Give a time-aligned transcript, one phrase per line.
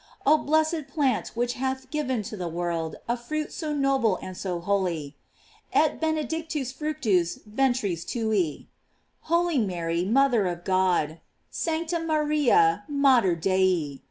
[0.25, 4.59] Oh blessed plant which hath given to the world a fruit so noble and so
[4.59, 5.15] holy:
[5.73, 8.67] "Et benedictus fructus ventris tui."
[9.29, 11.19] Holy Mary, mother of God:
[11.51, 13.99] "Sancta Maria, mater Dei."